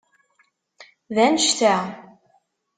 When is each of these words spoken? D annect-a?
D 1.15 1.17
annect-a? 1.25 1.75